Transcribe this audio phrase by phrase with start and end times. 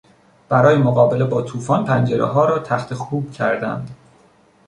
[0.49, 3.91] برای مقابله با طوفان پنجرهها را تختهکوب کردند.